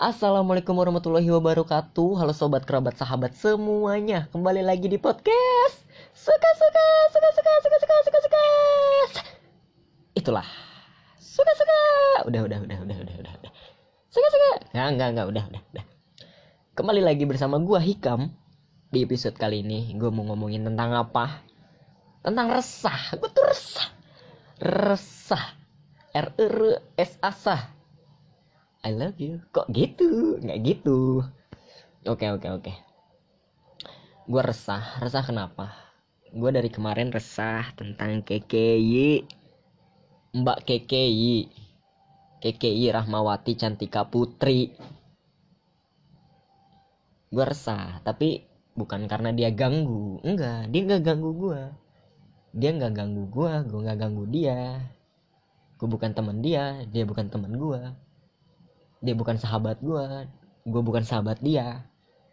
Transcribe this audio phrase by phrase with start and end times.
[0.00, 2.24] Assalamualaikum warahmatullahi wabarakatuh.
[2.24, 4.32] Halo sobat kerabat sahabat semuanya.
[4.32, 5.84] Kembali lagi di podcast.
[6.16, 8.44] Suka suka suka suka suka suka suka suka.
[10.16, 10.48] Itulah.
[11.20, 11.80] Suka suka.
[12.32, 13.52] Udah udah udah udah udah udah
[14.08, 14.72] Suka suka.
[14.72, 15.84] Enggak enggak enggak udah udah udah.
[16.80, 18.32] Kembali lagi bersama gua Hikam.
[18.88, 21.44] Di episode kali ini gue mau ngomongin tentang apa?
[22.24, 23.20] Tentang resah.
[23.20, 23.92] Gue tuh resah.
[24.64, 25.44] Resah.
[26.16, 26.56] R E R
[26.96, 27.79] S A S A
[28.80, 29.44] I love you.
[29.52, 30.40] Kok gitu?
[30.40, 31.20] Nggak gitu.
[32.08, 32.72] Oke oke oke.
[34.24, 34.96] Gue resah.
[35.04, 35.76] Resah kenapa?
[36.32, 39.28] Gue dari kemarin resah tentang KKI.
[40.32, 41.36] Mbak KKI.
[42.40, 44.72] KKI Rahmawati Cantika Putri.
[47.28, 48.00] Gue resah.
[48.00, 50.24] Tapi bukan karena dia ganggu.
[50.24, 50.72] Enggak.
[50.72, 51.60] Dia nggak ganggu gue.
[52.56, 53.52] Dia nggak ganggu gue.
[53.68, 54.88] Gue nggak ganggu dia.
[55.76, 56.80] Gue bukan teman dia.
[56.88, 58.08] Dia bukan teman gue
[59.00, 60.28] dia bukan sahabat gue
[60.68, 61.88] gue bukan sahabat dia.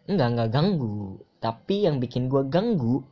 [0.08, 1.20] Enggak enggak ganggu.
[1.40, 3.04] Tapi yang bikin gue ganggu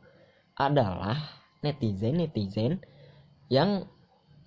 [0.57, 1.17] adalah
[1.61, 2.81] netizen netizen
[3.49, 3.85] yang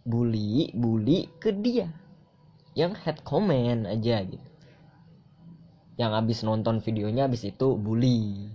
[0.06, 1.90] bully bully ke dia.
[2.78, 4.48] Yang head comment aja gitu.
[5.98, 8.46] Yang abis nonton videonya abis itu bully.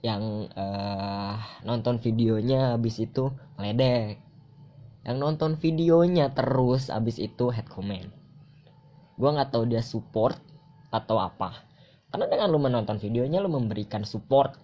[0.00, 1.36] Yang uh,
[1.68, 3.28] nonton videonya abis itu
[3.60, 4.16] ledek
[5.00, 8.19] yang nonton videonya terus abis itu head comment
[9.20, 10.40] gue nggak tahu dia support
[10.88, 11.52] atau apa.
[12.08, 14.56] Karena dengan lu menonton videonya lu memberikan support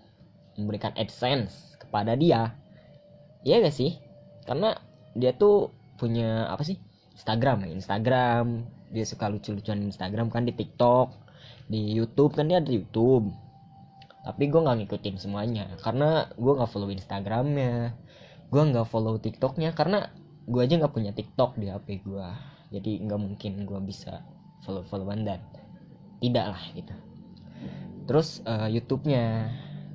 [0.56, 2.56] memberikan adsense kepada dia.
[3.44, 4.00] Iya gak sih?
[4.48, 4.72] Karena
[5.12, 6.80] dia tuh punya apa sih?
[7.12, 8.64] Instagram ya Instagram.
[8.90, 11.12] Dia suka lucu-lucuan Instagram kan di TikTok
[11.68, 13.28] di YouTube kan dia ada YouTube.
[14.24, 15.76] Tapi gue nggak ngikutin semuanya.
[15.84, 17.92] Karena gue nggak follow Instagramnya
[18.46, 19.76] gue nggak follow TikToknya.
[19.76, 20.08] Karena
[20.48, 22.28] gue aja nggak punya TikTok di HP gue
[22.70, 24.22] jadi nggak mungkin gue bisa
[24.64, 25.40] follow followan dan
[26.20, 26.94] tidak lah gitu.
[28.06, 29.50] Terus uh, YouTube-nya.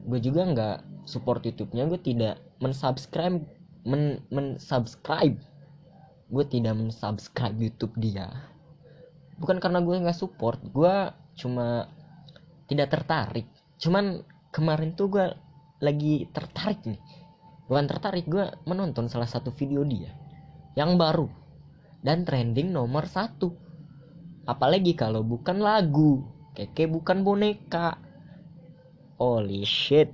[0.06, 1.88] Gue juga nggak support YouTube-nya.
[1.88, 3.42] Gue tidak mensubscribe
[3.88, 5.40] men mensubscribe.
[6.32, 8.30] Gue tidak mensubscribe YouTube dia.
[9.40, 10.60] Bukan karena gue nggak support.
[10.70, 11.90] Gue cuma
[12.68, 13.48] tidak tertarik.
[13.82, 14.22] Cuman
[14.52, 15.26] kemarin tuh gue
[15.82, 17.02] lagi tertarik nih.
[17.66, 20.12] Bukan tertarik gue menonton salah satu video dia
[20.76, 21.28] yang baru
[22.00, 23.52] dan trending nomor satu
[24.52, 26.28] apalagi kalau bukan lagu.
[26.52, 27.96] Keke bukan boneka.
[29.16, 30.12] Holy shit.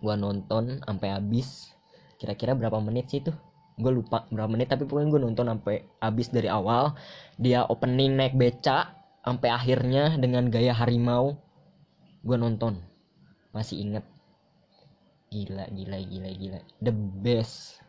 [0.00, 1.76] Gua nonton sampai habis.
[2.16, 3.36] Kira-kira berapa menit sih tuh
[3.76, 6.96] gue lupa berapa menit tapi pokoknya gue nonton sampai habis dari awal.
[7.36, 11.36] Dia opening naik beca sampai akhirnya dengan gaya harimau.
[12.24, 12.80] Gue nonton.
[13.52, 14.04] Masih inget
[15.28, 16.58] gila gila gila gila.
[16.80, 17.84] The best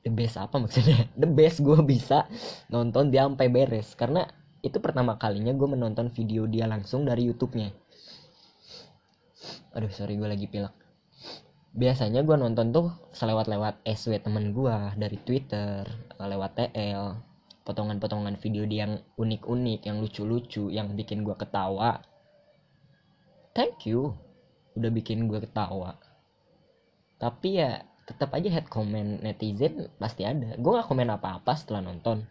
[0.00, 1.08] the best apa maksudnya?
[1.20, 2.26] The best gue bisa
[2.72, 3.92] nonton dia sampai beres.
[3.96, 4.24] Karena
[4.60, 7.72] itu pertama kalinya gue menonton video dia langsung dari YouTube-nya.
[9.76, 10.72] Aduh sorry gue lagi pilek.
[11.70, 15.86] Biasanya gue nonton tuh selewat-lewat SW temen gue dari Twitter
[16.18, 17.30] lewat TL
[17.62, 22.02] potongan-potongan video dia yang unik-unik yang lucu-lucu yang bikin gue ketawa.
[23.54, 24.18] Thank you
[24.74, 25.94] udah bikin gue ketawa.
[27.20, 30.58] Tapi ya tetap aja head comment netizen pasti ada.
[30.58, 32.26] Gue nggak komen apa-apa setelah nonton.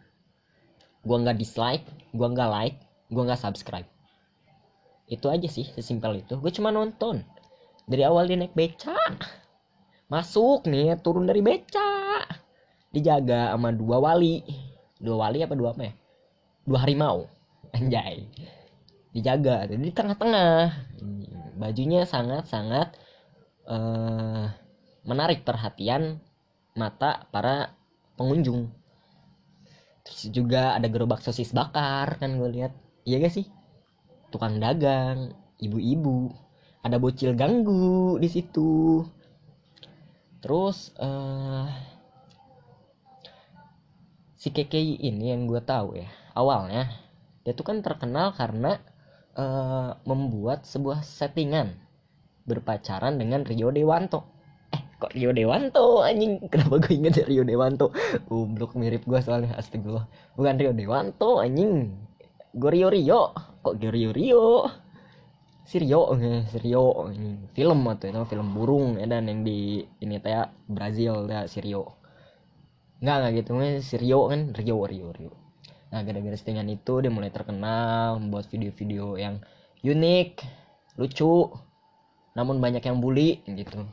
[1.00, 3.88] Gue nggak dislike gue nggak like gue nggak subscribe.
[5.08, 6.36] Itu aja sih sesimpel itu.
[6.36, 7.24] Gue cuma nonton.
[7.88, 8.94] Dari awal dia naik beca.
[10.12, 12.22] Masuk nih turun dari beca.
[12.92, 14.44] Dijaga sama dua wali.
[15.00, 15.92] Dua wali apa dua apa ya?
[16.68, 17.26] Dua harimau.
[17.76, 18.28] Anjay.
[19.10, 20.70] Dijaga di tengah-tengah.
[21.58, 22.94] Bajunya sangat-sangat
[23.66, 24.46] uh,
[25.04, 26.20] menarik perhatian
[26.76, 27.74] mata para
[28.16, 28.68] pengunjung.
[30.04, 32.72] Terus juga ada gerobak sosis bakar kan gue lihat.
[33.04, 33.46] Iya gak sih?
[34.32, 36.32] Tukang dagang ibu-ibu.
[36.80, 39.04] Ada bocil ganggu di situ.
[40.40, 41.68] Terus uh,
[44.40, 46.88] si KKI ini yang gue tahu ya awalnya
[47.44, 48.80] dia tuh kan terkenal karena
[49.36, 51.76] uh, membuat sebuah settingan
[52.48, 54.39] berpacaran dengan Rio Dewanto
[55.00, 56.04] kok Rio Dewanto?
[56.04, 57.90] Anjing kenapa gue inget Rio Dewanto?
[58.28, 60.04] Goblok mirip gue soalnya astagfirullah.
[60.36, 61.96] Bukan Rio Dewanto anjing.
[62.52, 63.32] Gue Rio Rio.
[63.64, 64.68] Kok gue Rio Rio?
[65.64, 67.48] Si Rio eh, si Rio anjing.
[67.56, 70.36] Film atau itu film burung ya dan yang di ini teh
[70.68, 71.96] Brazil ya si Rio.
[73.00, 73.50] Nggak nggak gitu
[73.80, 75.32] si Rio kan Rio Rio Rio.
[75.90, 79.40] Nah gara-gara settingan itu dia mulai terkenal membuat video-video yang
[79.80, 80.44] unik
[81.00, 81.48] lucu
[82.36, 83.88] namun banyak yang bully gitu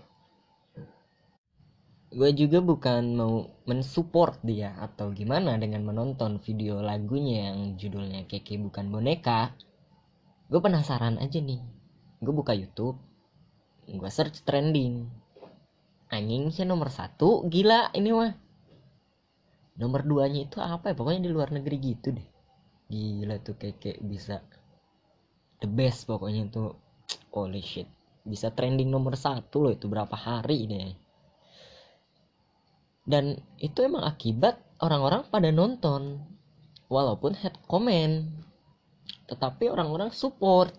[2.08, 8.56] gue juga bukan mau mensupport dia atau gimana dengan menonton video lagunya yang judulnya Keke
[8.56, 9.52] bukan boneka.
[10.48, 11.60] Gue penasaran aja nih.
[12.24, 12.96] Gue buka YouTube
[13.88, 15.08] gue search trending.
[16.12, 17.48] Anjing sih nomor satu?
[17.48, 18.36] Gila ini mah.
[19.80, 20.96] Nomor duanya itu apa ya?
[20.96, 22.28] Pokoknya di luar negeri gitu deh.
[22.88, 24.40] Gila tuh Keke bisa
[25.60, 26.76] the best pokoknya tuh.
[27.36, 27.88] Holy shit.
[28.24, 31.07] Bisa trending nomor satu loh itu berapa hari deh
[33.08, 36.22] dan itu emang akibat orang-orang pada nonton.
[36.88, 38.28] Walaupun head comment
[39.28, 40.72] tetapi orang-orang support.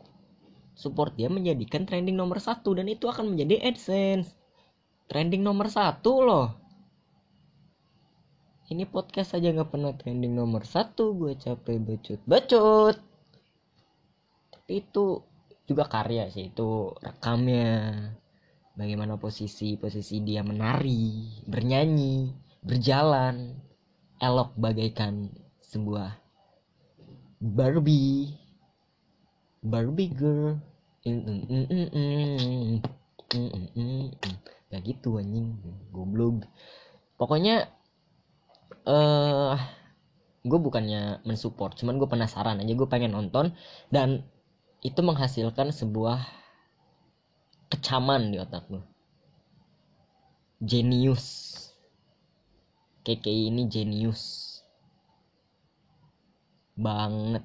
[0.78, 4.36] Support dia menjadikan trending nomor satu dan itu akan menjadi adsense.
[5.08, 6.48] Trending nomor satu loh.
[8.68, 12.96] Ini podcast aja nggak pernah trending nomor satu gue capek bacot bacot
[14.68, 15.24] tapi itu
[15.64, 17.72] juga karya sih itu rekamnya
[18.78, 22.30] bagaimana posisi posisi dia menari, bernyanyi,
[22.62, 23.58] berjalan,
[24.22, 25.26] elok bagaikan
[25.58, 26.14] sebuah
[27.42, 28.38] Barbie,
[29.66, 30.62] Barbie girl.
[34.68, 35.58] Ya gitu anjing,
[35.90, 36.46] goblok.
[37.18, 37.66] Pokoknya
[38.86, 39.58] eh uh,
[40.46, 43.52] gue bukannya mensupport, cuman gue penasaran aja, gue pengen nonton
[43.90, 44.22] dan
[44.86, 46.22] itu menghasilkan sebuah
[47.68, 48.80] kecaman di otak lu.
[50.58, 51.54] Jenius
[53.08, 54.44] KKI ini jenius
[56.76, 57.40] banget.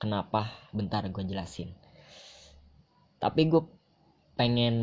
[0.00, 0.48] Kenapa?
[0.72, 1.76] Bentar gue jelasin.
[3.20, 3.60] Tapi gue
[4.40, 4.76] pengen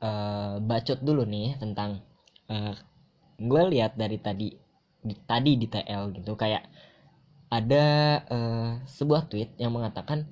[0.00, 2.00] uh, bacot dulu nih tentang
[2.48, 2.72] uh,
[3.36, 4.48] gue lihat dari tadi
[5.04, 6.32] di, tadi di TL gitu.
[6.32, 6.64] Kayak
[7.52, 7.84] ada
[8.28, 10.24] uh, sebuah tweet yang mengatakan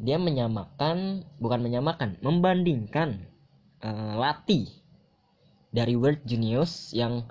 [0.00, 3.28] dia menyamakan bukan menyamakan membandingkan
[3.84, 4.64] uh, Lati
[5.70, 7.28] dari World Genius yang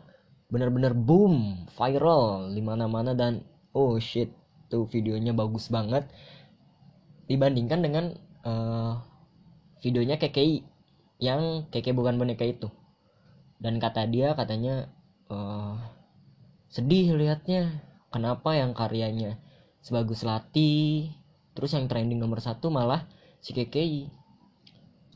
[0.54, 3.42] benar-benar boom viral di mana-mana dan
[3.74, 4.30] oh shit
[4.70, 6.06] tuh videonya bagus banget.
[7.26, 8.06] Dibandingkan dengan
[8.46, 9.02] uh,
[9.82, 10.66] videonya KKI
[11.22, 12.70] yang KKI bukan boneka itu.
[13.58, 14.90] Dan kata dia katanya
[15.30, 15.78] uh,
[16.70, 17.82] sedih liatnya
[18.14, 19.42] kenapa yang karyanya
[19.82, 21.10] sebagus Lati
[21.60, 23.04] terus yang trending nomor satu malah
[23.44, 24.20] si KKI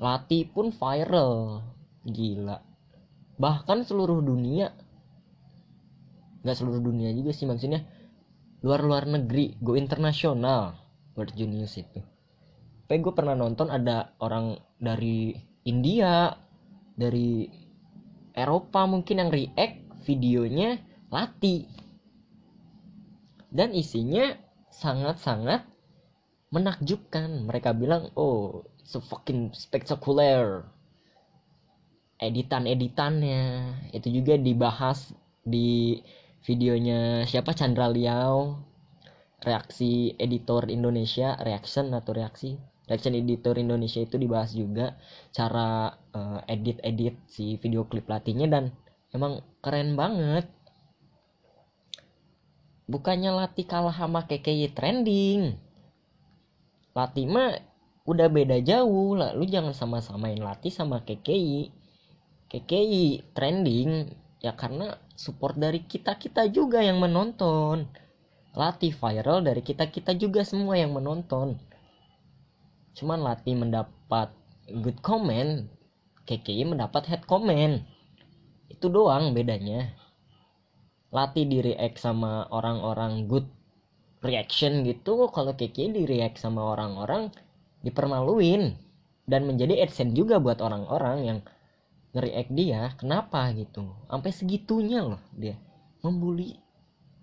[0.04, 1.63] Lati pun viral.
[2.04, 2.57] Gila.
[3.40, 4.74] Bahkan seluruh dunia.
[6.44, 7.88] Nggak seluruh dunia juga sih maksudnya.
[8.66, 10.75] Luar-luar negeri go internasional.
[11.13, 12.01] World Genius itu.
[12.89, 16.34] Tapi gue pernah nonton ada orang dari India
[16.98, 17.48] dari
[18.34, 20.81] Eropa mungkin yang react videonya
[21.13, 21.69] Lati.
[23.54, 24.34] Dan isinya
[24.74, 25.73] sangat-sangat
[26.54, 27.50] menakjubkan.
[27.50, 30.70] Mereka bilang oh so fucking spectacular.
[32.22, 33.42] Editan-editannya.
[33.92, 35.12] Itu juga dibahas
[35.42, 35.98] di
[36.46, 37.58] videonya siapa?
[37.58, 38.62] Chandra Liao.
[39.44, 42.56] Reaksi editor Indonesia reaction atau reaksi?
[42.88, 44.96] Reaction editor Indonesia itu dibahas juga
[45.36, 48.72] cara uh, edit-edit si video klip latihnya dan
[49.12, 50.48] emang keren banget.
[52.88, 55.60] Bukannya latih kalah sama KKY trending
[56.94, 57.57] Latih mah
[58.06, 59.18] udah beda jauh.
[59.18, 61.74] Lah lu jangan sama-samain Latih sama KKI
[62.54, 64.13] KKI trending.
[64.44, 67.90] Ya karena support dari kita kita juga yang menonton.
[68.54, 71.58] Latih viral dari kita kita juga semua yang menonton.
[72.94, 74.29] Cuman Latih mendapat
[74.70, 75.65] good comment
[76.24, 77.84] KKI mendapat head comment.
[78.72, 79.91] Itu doang bedanya.
[81.13, 83.46] Latih di react sama orang-orang good
[84.24, 87.30] reaction gitu kalau Kiki di react sama orang-orang
[87.84, 88.80] dipermaluin.
[89.24, 91.39] Dan menjadi adsense juga buat orang-orang yang
[92.12, 93.88] nge-react dia kenapa gitu?
[94.12, 95.56] Sampai segitunya loh dia.
[96.03, 96.56] Membuli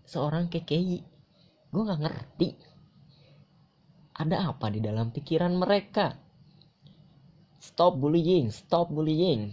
[0.09, 0.99] seorang KKI
[1.71, 2.50] gue nggak ngerti.
[4.16, 6.16] Ada apa di dalam pikiran mereka?
[7.61, 9.52] Stop bullying stop bullying.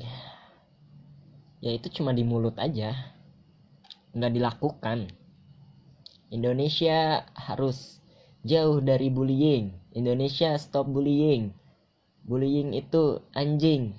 [1.60, 2.96] Ya itu cuma di mulut aja.
[4.16, 5.12] Nggak dilakukan
[6.27, 8.03] Indonesia harus
[8.43, 9.72] jauh dari bullying.
[9.96, 11.55] Indonesia stop bullying.
[12.27, 13.96] Bullying itu anjing.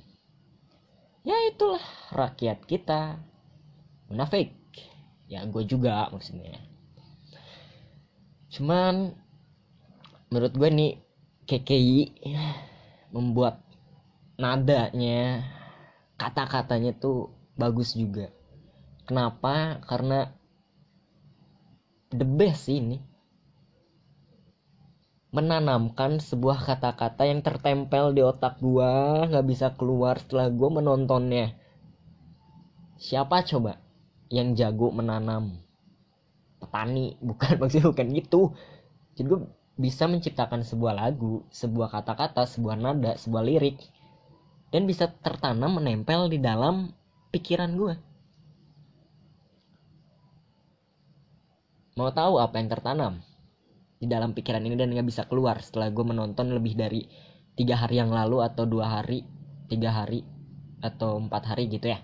[1.25, 1.83] Ya itulah
[2.13, 3.21] rakyat kita.
[4.13, 4.53] Munafik.
[5.29, 6.61] Ya gue juga maksudnya.
[8.49, 9.13] Cuman
[10.29, 10.93] menurut gue nih
[11.49, 12.01] KKI
[13.13, 13.65] membuat
[14.37, 15.45] nadanya
[16.21, 18.29] kata-katanya tuh bagus juga.
[19.09, 19.81] Kenapa?
[19.89, 20.38] Karena
[22.13, 23.01] the best ini.
[25.29, 31.53] Menanamkan sebuah kata-kata yang tertempel di otak gua nggak bisa keluar setelah gua menontonnya.
[32.97, 33.77] Siapa coba
[34.33, 35.61] yang jago menanam?
[36.59, 38.43] Petani bukan maksudnya bukan gitu.
[39.15, 39.41] Jadi gue
[39.79, 43.79] bisa menciptakan sebuah lagu sebuah kata-kata sebuah nada sebuah lirik.
[44.73, 46.93] Dan bisa tertanam menempel di dalam
[47.33, 48.08] pikiran gue
[51.99, 53.19] mau tahu apa yang tertanam
[53.99, 57.03] di dalam pikiran ini dan nggak bisa keluar setelah gue menonton lebih dari
[57.59, 59.27] tiga hari yang lalu atau dua hari
[59.67, 60.23] tiga hari
[60.79, 61.99] atau empat hari gitu ya.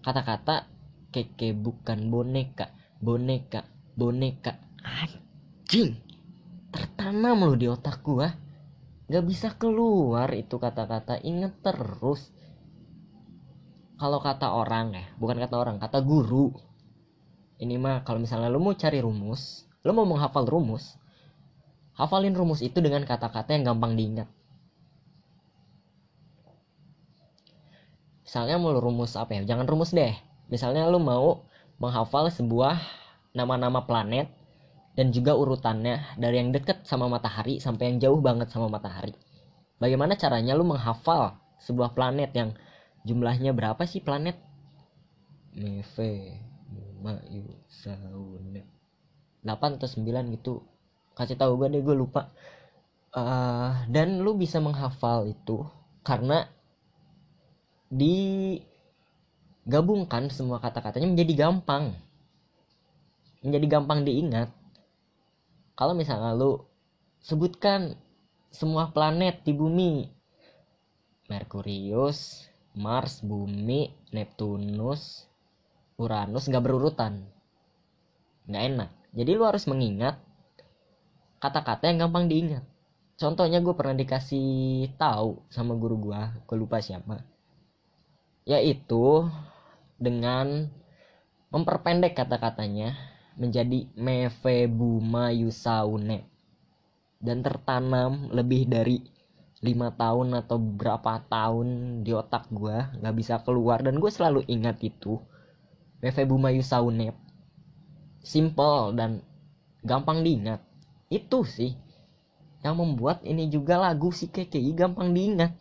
[0.00, 0.64] Kata-kata
[1.12, 2.72] keke bukan boneka
[3.04, 4.56] boneka boneka.
[4.80, 6.00] Anjing!
[6.72, 8.32] Tertanam loh di otak gua.
[9.12, 11.20] Nggak bisa keluar itu kata-kata.
[11.20, 12.32] Inget terus.
[14.00, 16.69] Kalau kata orang ya bukan kata orang kata guru
[17.60, 21.00] ini mah kalau misalnya lu mau cari rumus lu mau menghafal rumus
[22.00, 24.28] hafalin rumus itu dengan kata-kata yang gampang diingat.
[28.24, 29.44] Misalnya mau rumus apa ya?
[29.44, 30.16] Jangan rumus deh.
[30.48, 31.44] Misalnya lu mau
[31.76, 32.80] menghafal sebuah
[33.36, 34.32] nama-nama planet
[34.96, 39.12] dan juga urutannya dari yang deket sama matahari sampai yang jauh banget sama matahari.
[39.76, 42.50] Bagaimana caranya lu menghafal sebuah planet yang
[43.04, 44.38] jumlahnya berapa sih planet?
[45.50, 46.49] Meve
[47.00, 48.62] Mayu Sauna
[49.40, 50.60] 8 atau 9 gitu.
[51.16, 52.30] Kasih tahu gue deh gue lupa.
[53.10, 55.66] Uh, dan lu bisa menghafal itu
[56.06, 56.46] karena
[57.90, 61.98] digabungkan semua kata-katanya menjadi gampang.
[63.42, 64.54] Menjadi gampang diingat.
[65.74, 66.60] Kalau misalnya lu
[67.24, 67.96] sebutkan
[68.52, 70.10] semua planet di bumi
[71.30, 75.29] Merkurius Mars bumi Neptunus
[76.00, 77.28] Uranus nggak berurutan.
[78.48, 78.90] Nggak enak.
[79.12, 80.16] Jadi lu harus mengingat
[81.44, 82.64] kata-kata yang gampang diingat.
[83.20, 87.20] Contohnya gue pernah dikasih tahu sama guru gue gue lupa siapa.
[88.48, 89.28] Yaitu
[90.00, 90.72] dengan
[91.52, 92.96] memperpendek kata-katanya
[93.36, 96.24] menjadi Mefebuma Yusaune
[97.20, 99.04] dan tertanam lebih dari
[99.60, 103.84] lima tahun atau berapa tahun di otak gue nggak bisa keluar.
[103.84, 105.20] Dan gue selalu ingat itu
[106.00, 107.12] Mefebuma Yusaune
[108.20, 109.24] simple dan
[109.84, 110.60] gampang diingat
[111.08, 111.72] itu sih
[112.60, 115.56] yang membuat ini juga lagu si KKI gampang diingat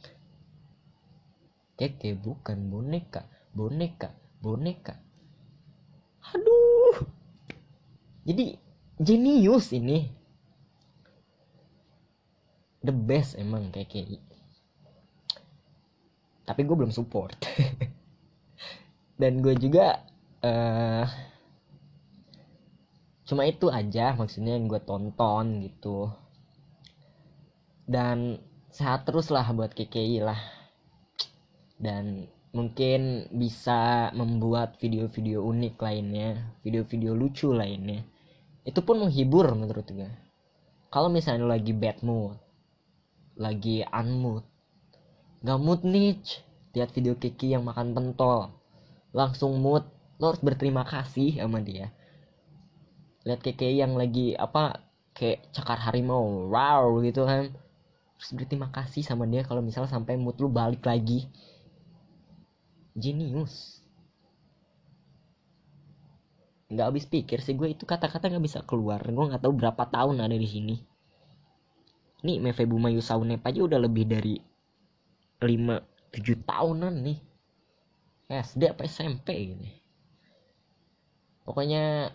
[1.79, 3.23] Keke bukan boneka,
[3.55, 4.11] boneka,
[4.43, 4.99] boneka.
[6.35, 7.07] Aduh.
[8.27, 8.59] Jadi
[8.99, 10.11] jenius ini.
[12.83, 14.19] The best emang KKI.
[16.43, 17.39] Tapi gue belum support.
[19.19, 20.03] Dan gue juga
[20.43, 21.05] uh,
[23.27, 26.11] cuma itu aja maksudnya yang gue tonton gitu.
[27.89, 28.37] Dan
[28.69, 30.37] sehat terus lah buat KKI lah
[31.79, 38.03] dan mungkin bisa membuat video-video unik lainnya, video-video lucu lainnya.
[38.67, 40.09] Itu pun menghibur menurut gue.
[40.89, 42.35] Kalau misalnya lagi bad mood,
[43.37, 44.43] lagi unmood,
[45.45, 46.17] gak mood nih,
[46.73, 48.49] lihat video Kiki yang makan pentol,
[49.13, 49.85] langsung mood,
[50.19, 51.95] lo harus berterima kasih sama dia.
[53.23, 54.83] Lihat Kiki yang lagi apa
[55.15, 57.55] kayak cakar harimau, wow gitu kan.
[58.19, 61.31] Terus berterima kasih sama dia kalau misalnya sampai mood lu balik lagi.
[62.99, 63.79] Jenius
[66.69, 69.01] nggak habis pikir sih gue itu kata-kata nggak bisa keluar.
[69.01, 70.75] Gue nggak tahu berapa tahun ada di sini.
[72.27, 74.35] Nih Meve Buma Yusaunep aja udah lebih dari
[75.39, 77.19] 5 7 tahunan nih.
[78.29, 79.78] SD apa SMP gitu
[81.49, 82.13] pokoknya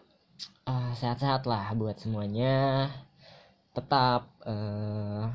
[0.71, 2.87] uh, sehat-sehat lah buat semuanya.
[3.75, 5.27] Tetap uh,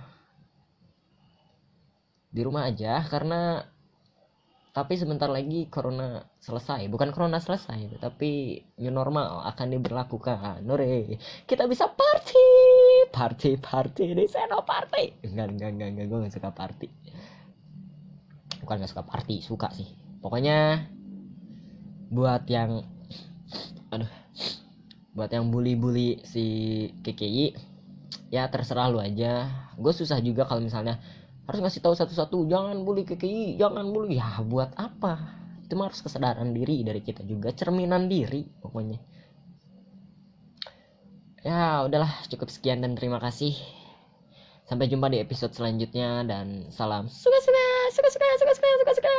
[2.31, 3.67] di rumah aja karena
[4.71, 6.87] tapi sebentar lagi corona selesai.
[6.87, 10.63] Bukan corona selesai tapi new normal akan diberlakukan.
[10.63, 12.47] Nore kita bisa party
[13.11, 15.27] party party di seno party.
[15.27, 16.05] Enggak enggak enggak enggak.
[16.07, 16.87] Gue gak suka party.
[18.63, 19.91] Bukan gak suka party suka sih.
[20.23, 20.87] Pokoknya
[22.07, 22.87] buat yang
[23.93, 24.11] aduh.
[25.13, 26.45] Buat yang bully-bully si
[27.01, 27.57] KKI
[28.29, 29.49] ya terserah lu aja.
[29.75, 31.01] Gue susah juga kalau misalnya
[31.49, 34.21] harus ngasih tahu satu-satu jangan bully KKI jangan bully.
[34.21, 35.17] Ya buat apa?
[35.65, 39.01] Itu mah harus kesadaran diri dari kita juga cerminan diri pokoknya.
[41.41, 43.55] Ya udahlah cukup sekian dan terima kasih.
[44.69, 47.09] Sampai jumpa di episode selanjutnya dan salam.
[47.09, 49.09] Suka suka suka suka suka suka suka suka